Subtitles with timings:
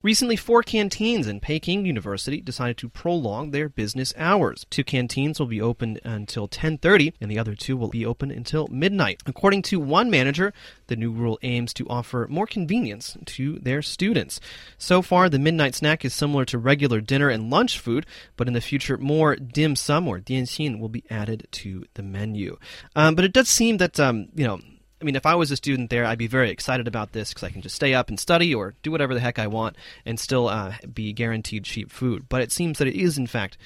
[0.00, 4.64] Recently, four canteens in Peking University decided to prolong their business hours.
[4.70, 8.68] Two canteens will be open until 10:30 and the other two will be open until
[8.68, 9.20] midnight.
[9.26, 10.52] According to one manager,
[10.86, 14.38] the new rule aims to offer more convenience to their students.
[14.78, 18.06] So far, the midnight snack is similar to regular dinner and lunch food,
[18.36, 22.56] but in the future more dim sum or dianxin will be added to the menu.
[22.94, 24.60] Um, but it does seem that um, you know
[25.00, 27.44] I mean, if I was a student there, I'd be very excited about this because
[27.44, 30.18] I can just stay up and study or do whatever the heck I want and
[30.18, 32.28] still uh, be guaranteed cheap food.
[32.28, 33.58] But it seems that it is, in fact,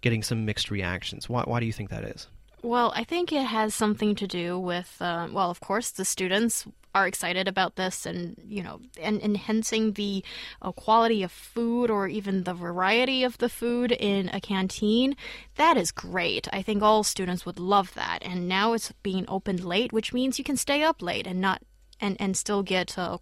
[0.00, 1.28] getting some mixed reactions.
[1.28, 2.26] Why, why do you think that is?
[2.62, 6.66] Well, I think it has something to do with, uh, well, of course, the students
[6.98, 10.24] are excited about this and, you know, and enhancing the
[10.60, 15.16] uh, quality of food or even the variety of the food in a canteen.
[15.54, 16.48] That is great.
[16.52, 18.18] I think all students would love that.
[18.22, 21.62] And now it's being opened late, which means you can stay up late and not
[22.00, 23.18] and and still get uh,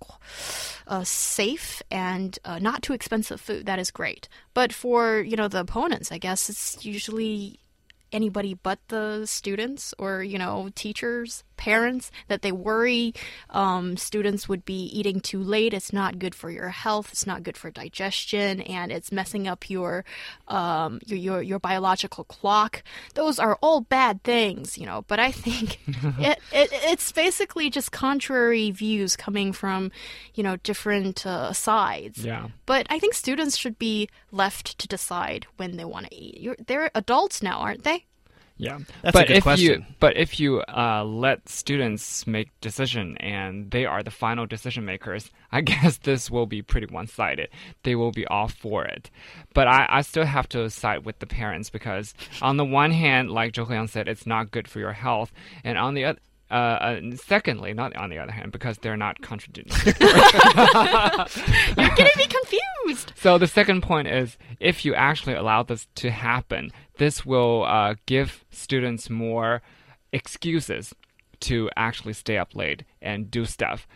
[0.87, 3.67] uh, safe and uh, not too expensive food.
[3.67, 4.29] That is great.
[4.55, 7.61] But for you know the opponents, I guess it's usually
[8.13, 13.15] anybody but the students or you know teachers parents that they worry
[13.51, 15.75] um, students would be eating too late.
[15.75, 17.11] It's not good for your health.
[17.13, 20.05] It's not good for digestion, and it's messing up your
[20.49, 22.83] um, your, your, your biological clock.
[23.15, 25.05] Those are all bad things, you know.
[25.09, 29.91] But I think it, it it's basically just contrary views coming from
[30.35, 32.25] you know different uh, sides.
[32.25, 32.49] Yeah.
[32.67, 36.41] But I think students should be left to decide when they want to eat.
[36.41, 38.05] You're, they're adults now, aren't they?
[38.59, 39.65] Yeah, That's but a good if question.
[39.67, 44.87] you but if you uh, let students make decision and they are the final decision
[44.87, 47.51] makers, I guess this will be pretty one sided.
[47.83, 49.11] They will be all for it,
[49.53, 53.31] but I, I still have to side with the parents because on the one hand,
[53.31, 56.19] like Zhou Yang said, it's not good for your health, and on the other.
[56.51, 59.73] Uh, uh, secondly, not on the other hand, because they're not contradicting.
[61.77, 63.13] You're getting me confused.
[63.17, 67.95] So the second point is if you actually allow this to happen, this will uh,
[68.07, 69.61] give students more
[70.13, 70.95] excuses
[71.41, 73.87] to actually stay up late and do stuff.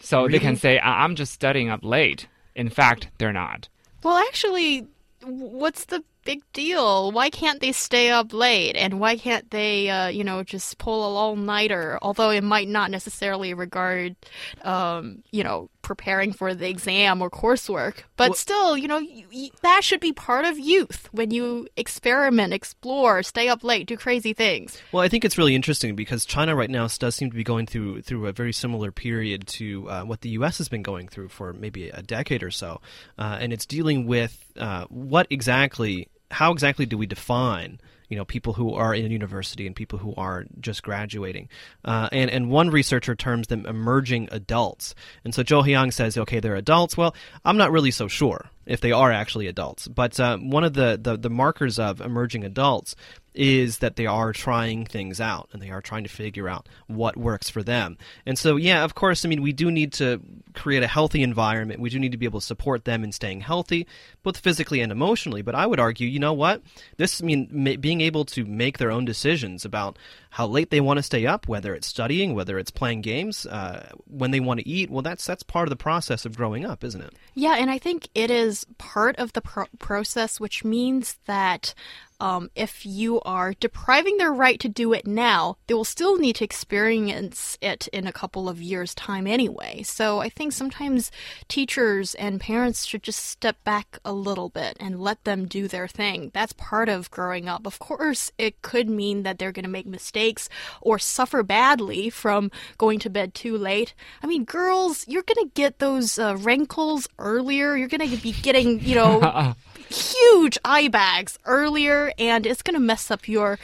[0.00, 2.26] So they can say, "I- I'm just studying up late.
[2.54, 3.68] In fact, they're not.
[4.02, 4.86] Well, actually,
[5.22, 7.12] what's the big deal?
[7.12, 8.76] Why can't they stay up late?
[8.76, 11.98] And why can't they, uh, you know, just pull a all nighter?
[12.02, 14.16] Although it might not necessarily regard,
[14.62, 18.04] um, you know, preparing for the exam or coursework.
[18.16, 21.68] But Well- still, you know, y y that should be part of youth when you
[21.76, 24.80] experiment, explore, stay up late, do crazy things.
[24.92, 27.66] Well, I think it's really interesting because China right now does seem to be going
[27.66, 30.56] through through a very similar period to uh, what the U.S.
[30.58, 32.80] has been going through for maybe a decade or so,
[33.18, 37.80] uh, and it's dealing with uh, what exactly, how exactly do we define
[38.14, 41.48] you know people who are in university and people who are just graduating
[41.84, 44.94] uh, and and one researcher terms them emerging adults
[45.24, 47.12] and so Zhou Yang says okay they're adults well
[47.44, 50.96] I'm not really so sure if they are actually adults but uh, one of the,
[51.02, 52.94] the the markers of emerging adults
[53.34, 57.16] is that they are trying things out and they are trying to figure out what
[57.16, 57.98] works for them.
[58.24, 60.20] And so, yeah, of course, I mean, we do need to
[60.54, 61.80] create a healthy environment.
[61.80, 63.88] We do need to be able to support them in staying healthy,
[64.22, 65.42] both physically and emotionally.
[65.42, 66.62] But I would argue, you know what?
[66.96, 69.98] This, I mean, being able to make their own decisions about
[70.30, 73.90] how late they want to stay up, whether it's studying, whether it's playing games, uh,
[74.06, 76.82] when they want to eat, well, that's that's part of the process of growing up,
[76.82, 77.14] isn't it?
[77.34, 81.74] Yeah, and I think it is part of the pro- process, which means that
[82.20, 86.36] um, if you are depriving their right to do it now, they will still need
[86.36, 89.82] to experience it in a couple of years' time anyway.
[89.82, 91.10] So I think sometimes
[91.48, 95.88] teachers and parents should just step back a little bit and let them do their
[95.88, 96.30] thing.
[96.32, 97.66] That's part of growing up.
[97.66, 100.48] Of course, it could mean that they're going to make mistakes
[100.80, 103.94] or suffer badly from going to bed too late.
[104.22, 107.76] I mean, girls, you're going to get those uh, wrinkles earlier.
[107.76, 109.54] You're going to be getting, you know,
[109.94, 113.58] huge eye bags earlier, and it's going to mess up your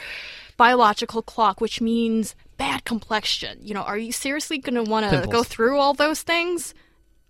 [0.57, 3.59] biological clock, which means bad complexion.
[3.63, 6.75] You know, are you seriously going to want to go through all those things?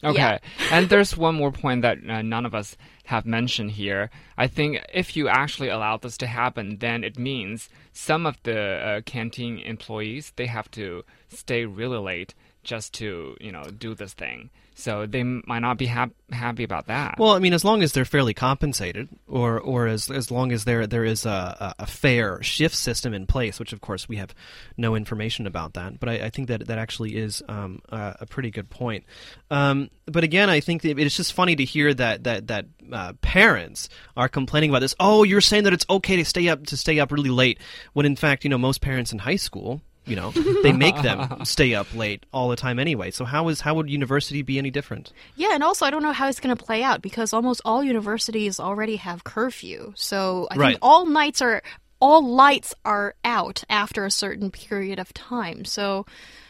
[0.03, 0.19] Okay.
[0.19, 0.39] Yeah.
[0.72, 4.10] and there's one more point that uh, none of us have mentioned here.
[4.39, 8.59] I think if you actually allow this to happen, then it means some of the
[8.60, 14.12] uh, canteen employees they have to stay really late just to you know do this
[14.12, 14.51] thing.
[14.80, 17.16] So they might not be hap- happy about that.
[17.18, 20.65] Well, I mean, as long as they're fairly compensated, or or as as long as
[20.65, 24.34] there there is a, a, fair shift system in place, which of course we have
[24.78, 26.01] no information about that.
[26.01, 29.04] But I, I think that that actually is um, a, a pretty good point.
[29.51, 33.91] Um, but again, I think it's just funny to hear that that that uh, parents
[34.16, 34.95] are complaining about this.
[34.98, 37.59] Oh, you're saying that it's okay to stay up to stay up really late,
[37.92, 40.30] when in fact, you know, most parents in high school You know,
[40.62, 43.10] they make them stay up late all the time anyway.
[43.12, 45.12] So how is how would university be any different?
[45.36, 47.84] Yeah, and also I don't know how it's going to play out because almost all
[47.84, 49.92] universities already have curfew.
[49.97, 50.68] So I Right.
[50.72, 51.62] think all nights are
[52.01, 55.65] all lights are out after a certain period of time.
[55.65, 56.07] So,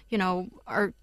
[0.08, 0.94] you know, are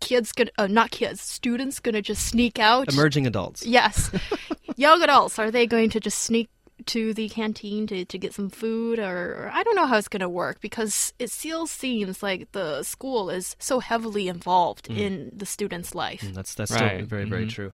[0.00, 2.92] kids gonna uh, not kids, students gonna just sneak out?
[2.92, 3.64] Emerging adults.
[3.64, 4.10] Yes.
[4.76, 6.48] Young adults, are they going to just sneak
[6.86, 8.98] to the canteen to, to get some food?
[8.98, 12.50] Or, or I don't know how it's going to work because it still seems like
[12.52, 16.22] the school is so heavily involved in the student's life.
[16.32, 16.96] That's that's Right.
[16.96, 17.50] still very very Mhm.
[17.50, 17.68] true.